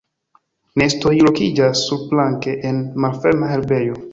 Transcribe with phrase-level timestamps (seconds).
[0.81, 4.05] Nestoj lokiĝas surplanke en malferma herbejo.